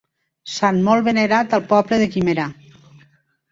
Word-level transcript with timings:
Sant 0.53 0.79
molt 0.87 1.05
venerat 1.09 1.53
al 1.59 1.63
poble 1.75 2.01
de 2.05 2.09
Guimerà. 2.17 2.49